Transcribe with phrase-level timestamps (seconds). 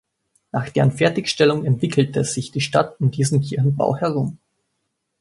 [0.51, 4.39] Nach deren Fertigstellung entwickelte sich die Stadt um diesen Kirchenbau herum.